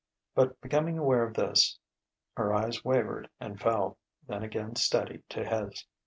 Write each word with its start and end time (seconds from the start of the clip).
But 0.33 0.59
becoming 0.61 0.97
aware 0.97 1.21
of 1.23 1.35
this, 1.35 1.77
her 2.33 2.55
eyes 2.55 2.83
wavered 2.83 3.29
and 3.39 3.59
fell, 3.61 3.99
then 4.27 4.41
again 4.41 4.75
steadied 4.75 5.29
to 5.29 5.45
his. 5.45 5.85